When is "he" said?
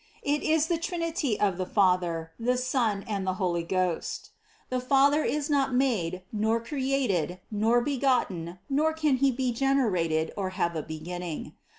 9.17-9.29